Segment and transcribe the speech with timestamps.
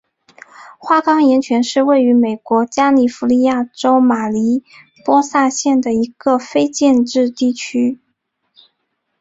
[0.79, 4.63] 花岗岩泉是位于美国加利福尼亚州马里
[5.05, 7.99] 波萨县的一个非建制地区。